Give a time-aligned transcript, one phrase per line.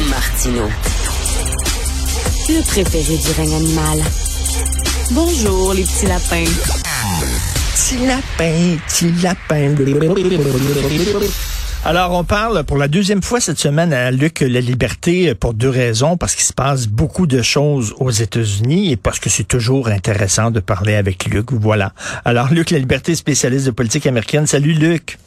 [0.00, 0.62] Martino.
[2.48, 4.02] Le préféré du règne animal.
[5.10, 6.50] Bonjour, les petits lapins.
[7.74, 9.74] Petit lapin, petit lapin.
[11.84, 15.68] Alors, on parle pour la deuxième fois cette semaine à Luc La Liberté pour deux
[15.68, 16.16] raisons.
[16.16, 20.50] Parce qu'il se passe beaucoup de choses aux États-Unis et parce que c'est toujours intéressant
[20.50, 21.52] de parler avec Luc.
[21.52, 21.92] Voilà.
[22.24, 24.46] Alors, Luc La Liberté, spécialiste de politique américaine.
[24.46, 25.18] Salut, Luc.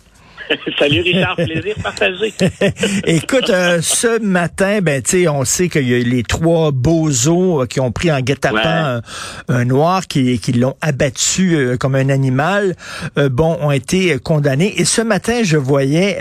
[0.80, 2.34] Salut Richard, plaisir partagé.
[3.06, 7.64] Écoute, euh, ce matin, ben tu sais, on sait qu'il y a les trois bozos
[7.64, 9.02] euh, qui ont pris en guet-apens
[9.48, 12.76] un, noir qui, qui l'ont abattu euh, comme un animal.
[13.16, 14.74] bon, ont été condamnés.
[14.80, 16.18] Et ce matin, je voyais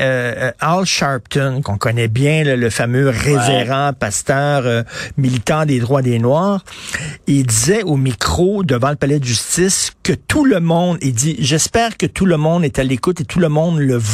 [0.60, 4.84] Al Sharpton, qu'on connaît bien, le fameux révérend pasteur
[5.16, 6.64] militant des droits des Noirs.
[7.26, 11.36] Il disait au micro devant le palais de justice que tout le monde, il dit,
[11.38, 14.13] j'espère que tout le monde est à l'écoute et tout le monde le voit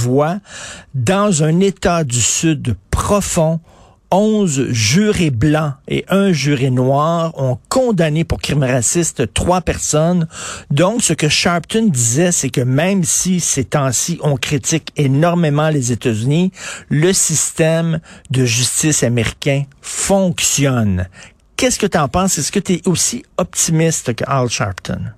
[0.95, 3.61] dans un État du Sud profond,
[4.13, 10.27] 11 jurés blancs et un juré noir ont condamné pour crime raciste trois personnes.
[10.71, 15.93] Donc, ce que Sharpton disait, c'est que même si ces temps-ci, on critique énormément les
[15.93, 16.51] États-Unis,
[16.89, 21.07] le système de justice américain fonctionne.
[21.57, 22.39] Qu'est-ce que tu en penses?
[22.39, 25.13] Est-ce que tu es aussi optimiste que Al Sharpton?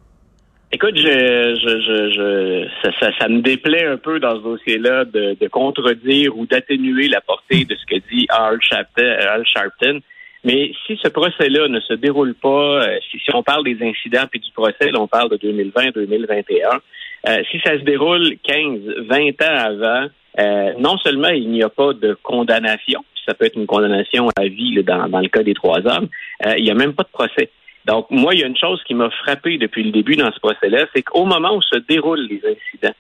[0.75, 5.37] Écoute, je, je, je, ça, ça, ça, me déplaît un peu dans ce dossier-là de,
[5.39, 10.00] de contredire ou d'atténuer la portée de ce que dit Al Sharpton.
[10.45, 14.25] Mais si ce procès-là ne se déroule pas, euh, si, si, on parle des incidents
[14.31, 16.81] puis du procès, là, on parle de 2020-2021,
[17.28, 20.06] euh, si ça se déroule 15, 20 ans avant,
[20.41, 24.45] euh, non seulement il n'y a pas de condamnation, ça peut être une condamnation à
[24.45, 26.09] vie là, dans, dans le cas des trois hommes,
[26.47, 27.50] euh, il n'y a même pas de procès.
[27.86, 30.38] Donc, moi, il y a une chose qui m'a frappé depuis le début dans ce
[30.38, 32.94] procès-là, c'est qu'au moment où se déroulent les incidents,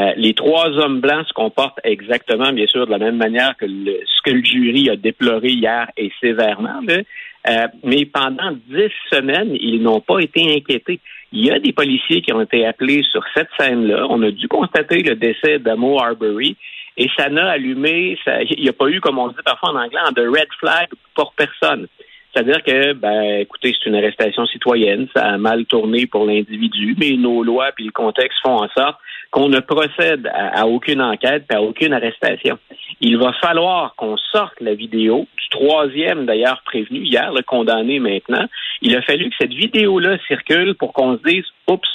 [0.00, 3.66] euh, les trois hommes blancs se comportent exactement, bien sûr, de la même manière que
[3.66, 6.80] ce que le jury a déploré hier et sévèrement.
[6.88, 10.98] Euh, mais pendant dix semaines, ils n'ont pas été inquiétés.
[11.30, 14.06] Il y a des policiers qui ont été appelés sur cette scène-là.
[14.08, 16.56] On a dû constater le décès d'Amo Arbery
[16.96, 18.16] et ça n'a allumé,
[18.50, 21.34] il n'y a pas eu, comme on dit parfois en anglais, de red flag pour
[21.34, 21.86] personne.
[22.34, 27.12] C'est-à-dire que, ben, écoutez, c'est une arrestation citoyenne, ça a mal tourné pour l'individu, mais
[27.12, 28.98] nos lois puis le contexte font en sorte
[29.30, 32.58] qu'on ne procède à, aucune enquête, à aucune arrestation.
[33.00, 38.46] Il va falloir qu'on sorte la vidéo du troisième, d'ailleurs, prévenu hier, le condamné maintenant.
[38.80, 41.88] Il a fallu que cette vidéo-là circule pour qu'on se dise, oups,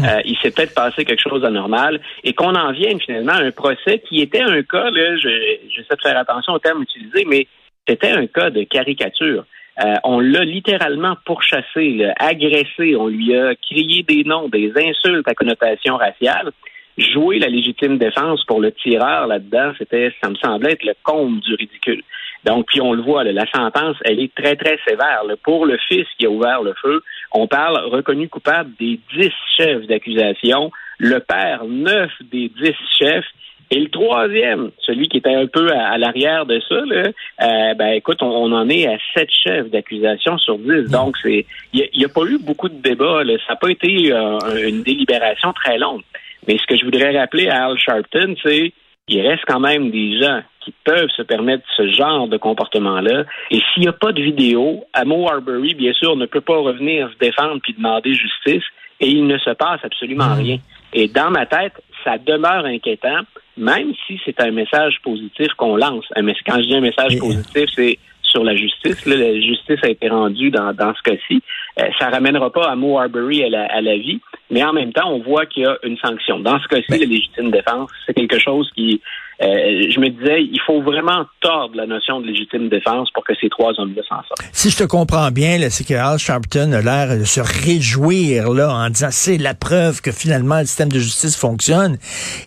[0.00, 3.50] euh, il s'est peut-être passé quelque chose d'anormal et qu'on en vienne finalement à un
[3.50, 7.46] procès qui était un cas, là, j'essaie de faire attention au terme utilisé, mais
[7.86, 9.44] c'était un cas de caricature.
[9.84, 15.34] Euh, on l'a littéralement pourchassé, agressé, on lui a crié des noms, des insultes à
[15.34, 16.50] connotation raciale.
[16.96, 21.40] Jouer la légitime défense pour le tireur là-dedans, c'était, ça me semblait être le comble
[21.40, 22.02] du ridicule.
[22.44, 25.22] Donc, puis on le voit, la sentence, elle est très, très sévère.
[25.44, 27.00] Pour le fils qui a ouvert le feu,
[27.32, 33.26] on parle reconnu coupable des dix chefs d'accusation, le père, neuf des dix chefs,
[33.70, 37.08] et le troisième, celui qui était un peu à, l'arrière de ça, là,
[37.42, 40.90] euh, ben écoute, on, en est à sept chefs d'accusation sur dix.
[40.90, 43.24] Donc c'est, il n'y a, pas eu beaucoup de débats.
[43.24, 43.34] Là.
[43.46, 46.00] Ça n'a pas été euh, une délibération très longue.
[46.46, 48.72] Mais ce que je voudrais rappeler à Al Sharpton, c'est
[49.08, 53.24] il reste quand même des gens qui peuvent se permettre ce genre de comportement-là.
[53.50, 57.10] Et s'il n'y a pas de vidéo, Amo Arbery, bien sûr, ne peut pas revenir
[57.10, 58.64] se défendre puis demander justice,
[59.00, 60.38] et il ne se passe absolument hmm.
[60.38, 60.58] rien.
[60.92, 61.74] Et dans ma tête,
[62.04, 63.20] ça demeure inquiétant
[63.58, 66.06] même si c'est un message positif qu'on lance.
[66.16, 69.04] Quand je dis un message positif, c'est sur la justice.
[69.06, 71.42] la justice a été rendue dans, dans ce cas-ci.
[71.80, 74.20] Euh, ça ramènera pas à Mo Arbery à la, à la vie,
[74.50, 76.38] mais en même temps, on voit qu'il y a une sanction.
[76.38, 79.00] Dans ce cas-ci, la légitime défense, c'est quelque chose qui,
[79.40, 83.34] euh, je me disais, il faut vraiment tordre la notion de légitime défense pour que
[83.40, 84.42] ces trois hommes-là s'en sortent.
[84.52, 88.72] Si je te comprends bien, c'est que Al Sharpton a l'air de se réjouir là
[88.72, 91.98] en disant c'est la preuve que finalement le système de justice fonctionne.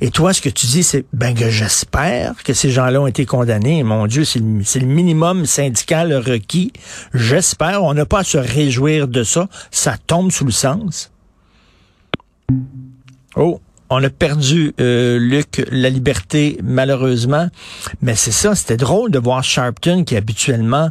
[0.02, 3.26] Et toi, ce que tu dis, c'est ben que j'espère que ces gens-là ont été
[3.26, 3.84] condamnés.
[3.84, 4.46] Mon Dieu, c'est le,
[4.86, 6.74] le, minimum syndical requis.
[7.14, 7.84] J'espère.
[7.84, 9.48] On n'a pas à se réjouir de ça.
[9.72, 11.12] Ça tombe sous le sens.
[13.38, 13.62] Oh,
[13.92, 17.50] on a perdu, euh, Luc, la liberté, malheureusement.
[18.02, 20.90] Mais c'est ça, c'était drôle de voir Sharpton, qui habituellement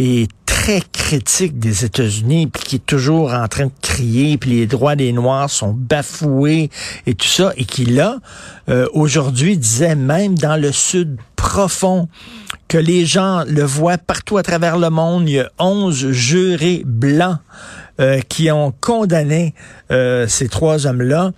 [0.00, 4.66] est très critique des États-Unis, puis qui est toujours en train de crier, puis les
[4.66, 6.70] droits des Noirs sont bafoués
[7.06, 8.16] et tout ça, et qui là,
[8.68, 12.08] euh, aujourd'hui, disait même dans le Sud profond,
[12.66, 15.28] que les gens le voient partout à travers le monde.
[15.28, 17.38] Il y a 11 jurés blancs
[18.00, 19.54] euh, qui ont condamné
[19.88, 21.32] ces trois hommes-là.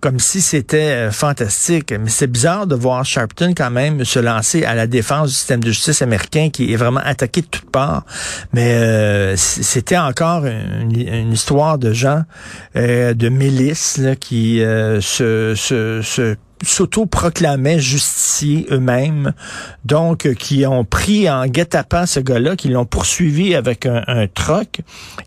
[0.00, 1.92] Comme si c'était euh, fantastique.
[1.92, 5.62] Mais c'est bizarre de voir Sharpton quand même se lancer à la défense du système
[5.62, 8.04] de justice américain qui est vraiment attaqué de toutes parts.
[8.52, 12.22] Mais euh, c'était encore une, histoire de gens,
[12.76, 19.32] euh, de milices qui se, se, se s'auto-proclamaient justiciers eux-mêmes,
[19.84, 24.80] donc qui ont pris en guet-apens ce gars-là, qui l'ont poursuivi avec un, un troc,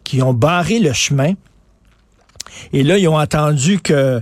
[0.04, 1.34] qui ont barré le chemin.
[2.74, 4.22] Et là, ils ont entendu que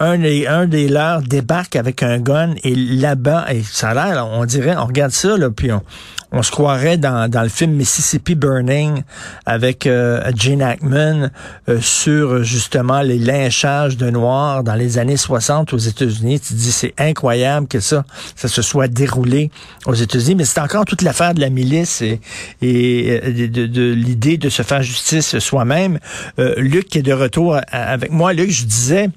[0.00, 4.26] un des, un des leurs débarque avec un gun et là-bas, et ça a l'air,
[4.26, 5.82] on dirait, on regarde ça, là, puis on,
[6.30, 9.02] on se croirait dans, dans le film Mississippi Burning
[9.46, 11.30] avec euh, Gene Hackman
[11.68, 16.40] euh, sur justement les lynchages de Noirs dans les années 60 aux États-Unis.
[16.40, 18.04] Tu dis, c'est incroyable que ça,
[18.36, 19.50] ça se soit déroulé
[19.86, 22.20] aux États-Unis, mais c'est encore toute l'affaire de la milice et,
[22.60, 25.98] et euh, de, de, l'idée de se faire justice soi-même.
[26.38, 28.32] Euh, Luc qui est de retour avec moi.
[28.34, 29.08] Luc, je disais,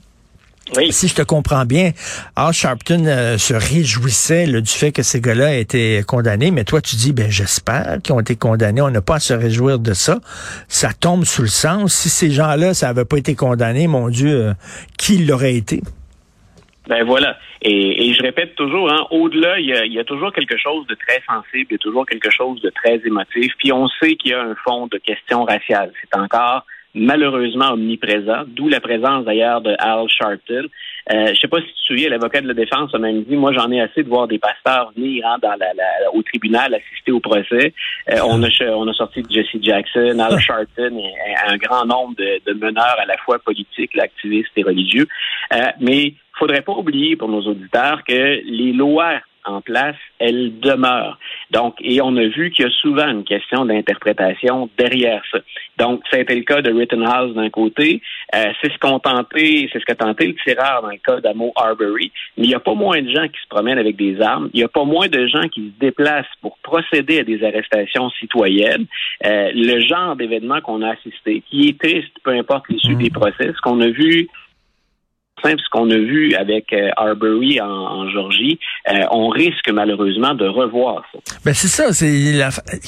[0.91, 1.91] si je te comprends bien,
[2.35, 6.95] Al Sharpton euh, se réjouissait du fait que ces gars-là été condamnés, mais toi tu
[6.95, 8.81] dis, ben j'espère qu'ils ont été condamnés.
[8.81, 10.19] On n'a pas à se réjouir de ça.
[10.67, 11.93] Ça tombe sous le sens.
[11.93, 14.53] Si ces gens-là, ça n'avait pas été condamné, mon Dieu, euh,
[14.97, 15.81] qui l'aurait été?
[16.87, 17.37] Ben voilà.
[17.61, 21.67] Et, je répète toujours, hein, au-delà, il y, a, toujours quelque chose de très sensible,
[21.69, 23.53] il y a toujours quelque chose de très émotif.
[23.59, 25.91] Puis on sait qu'il y a un fond de questions raciales.
[26.01, 30.67] C'est encore malheureusement omniprésent, d'où la présence d'ailleurs de Al Sharpton.
[31.11, 33.35] Euh, je sais pas si tu te souviens, l'avocat de la défense a même dit,
[33.35, 36.73] moi j'en ai assez de voir des pasteurs venir hein, dans la, la, au tribunal
[36.73, 37.73] assister au procès.
[38.09, 42.41] Euh, on, a, on a sorti Jesse Jackson, Al Sharpton, et, un grand nombre de,
[42.45, 45.07] de, meneurs à la fois politiques, activistes et religieux.
[45.53, 51.17] Euh, mais faudrait pas oublier pour nos auditeurs que les lois en place, elle demeure.
[51.51, 55.39] Donc, et on a vu qu'il y a souvent une question d'interprétation derrière ça.
[55.77, 58.01] Donc, ça a été le cas de Rittenhouse d'un côté.
[58.35, 61.51] Euh, c'est ce qu'on tenté, c'est ce qu'a tenté le tireur dans le cas d'Amo
[61.55, 62.11] Arbery.
[62.37, 64.49] Mais il n'y a pas moins de gens qui se promènent avec des armes.
[64.53, 68.09] Il n'y a pas moins de gens qui se déplacent pour procéder à des arrestations
[68.11, 68.85] citoyennes.
[69.25, 73.13] Euh, le genre d'événement qu'on a assisté, qui est triste, peu importe l'issue des mmh.
[73.13, 74.27] procès, ce qu'on a vu
[75.43, 78.59] ce qu'on a vu avec euh, Arbery en, Georgie,
[78.89, 81.19] euh, on risque malheureusement de revoir ça.
[81.45, 81.93] Ben c'est ça.
[81.93, 82.33] C'est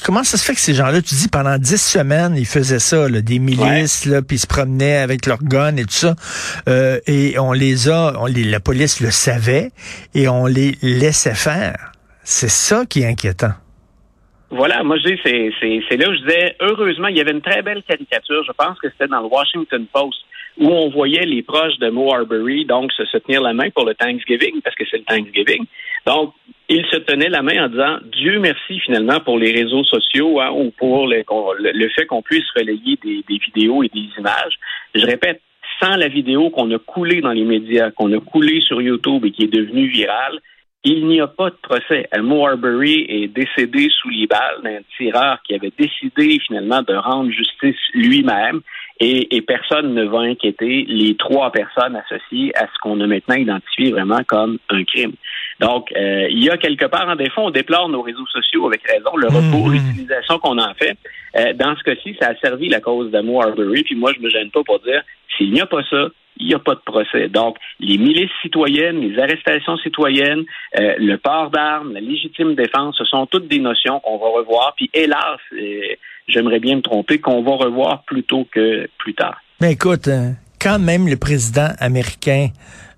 [0.03, 3.09] comment ça se fait que ces gens-là, tu dis pendant dix semaines, ils faisaient ça,
[3.09, 6.15] des milices, là, puis ils se promenaient avec leurs guns et tout ça,
[6.67, 9.71] euh, et on les a, on les, la police le savait
[10.13, 11.91] et on les laissait faire.
[12.23, 13.53] C'est ça qui est inquiétant.
[14.53, 17.63] Voilà, moi je dis, c'est là où je disais, heureusement, il y avait une très
[17.63, 20.19] belle caricature, je pense que c'était dans le Washington Post,
[20.57, 23.95] où on voyait les proches de Mo Arbery donc se, tenir la main pour le
[23.95, 25.65] Thanksgiving, parce que c'est le Thanksgiving.
[26.05, 26.33] Donc,
[26.69, 30.51] ils se tenaient la main en disant Dieu merci finalement pour les réseaux sociaux hein,
[30.51, 34.59] ou pour le, fait qu'on puisse relayer des, des vidéos et des images.
[34.95, 35.41] Je répète,
[35.81, 39.31] sans la vidéo qu'on a coulée dans les médias, qu'on a coulée sur YouTube et
[39.31, 40.39] qui est devenue virale,
[40.83, 42.09] il n'y a pas de procès.
[42.21, 47.31] Mo Arbery est décédé sous les balles d'un tireur qui avait décidé finalement de rendre
[47.31, 48.62] justice lui-même
[49.00, 53.91] et, personne ne va inquiéter les trois personnes associées à ce qu'on a maintenant identifié
[53.91, 55.13] vraiment comme un crime.
[55.59, 58.81] Donc, euh, il y a quelque part, en défaut, on déplore nos réseaux sociaux avec
[58.88, 59.74] raison, le recours, mmh.
[59.74, 60.97] l'utilisation qu'on en fait.
[61.38, 64.29] Euh, dans ce cas-ci, ça a servi la cause d'Amo Arbery, puis moi, je me
[64.29, 65.03] gêne pas pour dire,
[65.38, 66.07] s'il n'y a pas ça,
[66.38, 67.30] il n'y a pas de procès.
[67.30, 70.44] Donc, les milices citoyennes, les arrestations citoyennes,
[70.80, 74.74] euh, le port d'armes, la légitime défense, ce sont toutes des notions qu'on va revoir.
[74.75, 75.95] Puis, hélas, euh,
[76.27, 79.39] j'aimerais bien me tromper, qu'on va revoir plus tôt que plus tard.
[79.62, 82.50] Mais écoute, euh, quand même le président américain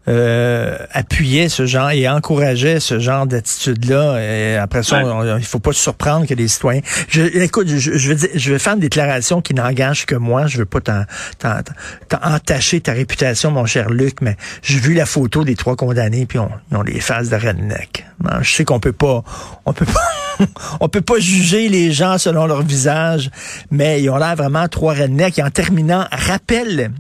[0.07, 4.21] euh, appuyait ce genre et encourageait ce genre d'attitude-là.
[4.21, 5.01] Et après ça,
[5.37, 6.81] il faut pas se surprendre que les citoyens.
[7.09, 10.47] Je, écoute, je, je, vais je vais faire une déclaration qui n'engage que moi.
[10.47, 15.55] Je veux pas t'entacher ta réputation, mon cher Luc, mais j'ai vu la photo des
[15.55, 18.05] trois condamnés, puis on, ils ont des faces de redneck.
[18.41, 19.23] je sais qu'on peut pas,
[19.65, 20.45] on peut pas,
[20.81, 23.31] on peut pas juger les gens selon leur visage,
[23.71, 25.39] mais ils ont l'air vraiment trois rednecks.
[25.39, 26.91] Et en terminant, rappelle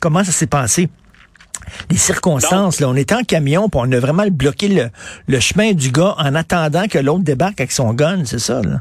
[0.00, 0.88] comment ça s'est passé
[1.90, 2.80] les circonstances.
[2.80, 4.68] là, on était en camion, puis on a vraiment bloqué
[5.28, 8.80] le, chemin du gars en attendant que l'autre débarque avec son gun, c'est ça, là?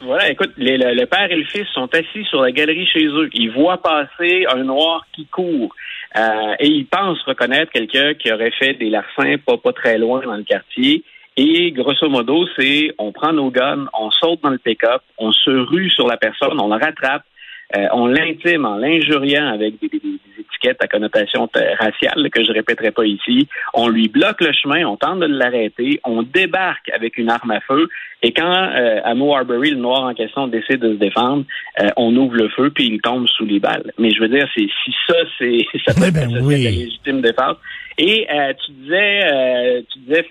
[0.00, 3.30] Voilà, écoute, le, père et le fils sont assis sur la galerie chez eux.
[3.32, 5.74] Ils voient passer un noir qui court.
[6.16, 10.20] Euh, et ils pensent reconnaître quelqu'un qui aurait fait des larcins pas, pas très loin
[10.22, 11.04] dans le quartier.
[11.36, 15.50] Et grosso modo, c'est on prend nos guns, on saute dans le pick-up, on se
[15.50, 17.24] rue sur la personne, on la rattrape,
[17.76, 19.90] euh, on l'intime en l'injuriant avec des,
[20.38, 23.48] étiquettes à connotation raciale que je répéterai pas ici.
[23.72, 27.60] On lui bloque le chemin, on tente de l'arrêter, on débarque avec une arme à
[27.60, 27.88] feu
[28.24, 31.44] Et quand euh, à Arbery, le noir en question, décide de se défendre,
[31.82, 33.92] euh, on ouvre le feu puis il tombe sous les balles.
[33.98, 36.64] Mais je veux dire, c'est si ça, c'est ça peut Eh ben être oui.
[36.64, 37.56] la légitime défense.
[37.98, 40.24] Et euh, tu disais, euh, tu disais,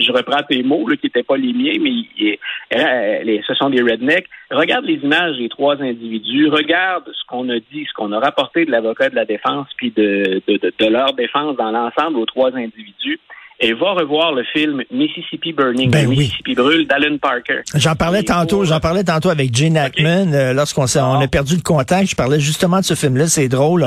[0.00, 2.36] je reprends tes mots là, qui n'étaient pas les miens, mais
[2.76, 4.26] euh, les, ce sont des rednecks.
[4.50, 8.64] Regarde les images des trois individus, regarde ce qu'on a dit, ce qu'on a rapporté
[8.64, 12.26] de l'avocat de la défense, puis de, de, de, de leur défense dans l'ensemble aux
[12.26, 13.20] trois individus.
[13.60, 16.18] Et va revoir le film Mississippi Burning, Ben oui.
[16.18, 17.62] Mississippi brûle d'Alan Parker.
[17.74, 21.26] J'en parlais Et tantôt, j'en parlais tantôt avec Jane Ackman euh, lorsqu'on s'est, on a
[21.26, 22.08] perdu le contact.
[22.10, 23.26] Je parlais justement de ce film-là.
[23.26, 23.84] C'est drôle.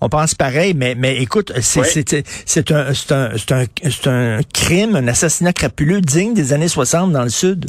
[0.00, 1.86] on- pense pareil, mais mais écoute, c'est Ouais.
[1.86, 6.52] c'est c'est un c'est un c'est un c'est un crime, un assassinat crapuleux digne des
[6.52, 7.66] années 60 dans le sud.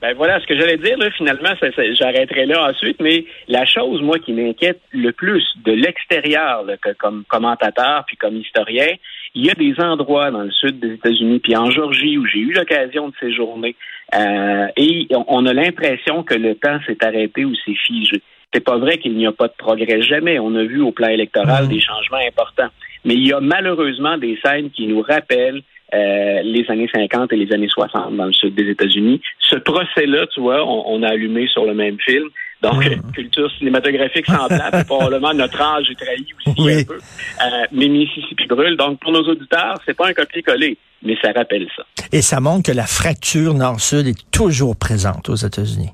[0.00, 1.50] Ben voilà, ce que j'allais dire, là, finalement,
[1.96, 6.92] j'arrêterai là ensuite, mais la chose, moi, qui m'inquiète le plus de l'extérieur, là, que-
[6.98, 8.88] comme commentateur puis comme historien,
[9.34, 12.40] il y a des endroits dans le sud des États-Unis, puis en Georgie, où j'ai
[12.40, 13.74] eu l'occasion de séjourner,
[14.14, 18.20] euh, et on, a l'impression que le temps s'est arrêté ou s'est figé.
[18.52, 20.02] C'est pas vrai qu'il n'y a pas de progrès.
[20.02, 21.70] Jamais on a vu au plan électoral Mhm.
[21.70, 22.68] des changements importants.
[23.04, 25.62] Mais il y a malheureusement des scènes qui nous rappellent
[25.94, 29.20] euh, les années 50 et les années 60 dans le sud des États-Unis.
[29.40, 32.28] Ce procès-là, tu vois, on, on a allumé sur le même film.
[32.62, 33.12] Donc, Mm.
[33.12, 34.84] culture cinématographique semblable.
[34.86, 36.80] probablement notre âge est trahi aussi Oui.
[36.80, 36.94] un peu.
[36.94, 38.76] Euh, mais Mississippi brûle.
[38.76, 41.82] Donc, pour nos auditeurs, c'est pas un copier-coller, mais ça rappelle ça.
[42.12, 45.90] Et ça montre que la fracture nord-sud est toujours présente aux États-Unis.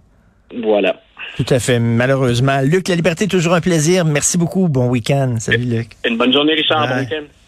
[0.62, 1.00] Voilà.
[1.37, 2.60] Tout à fait, malheureusement.
[2.62, 4.04] Luc, la liberté, toujours un plaisir.
[4.04, 4.68] Merci beaucoup.
[4.68, 5.37] Bon week-end.
[5.38, 5.88] Salut, Luc.
[6.06, 6.88] Une bonne journée, Richard.
[6.88, 7.25] Bon week-end.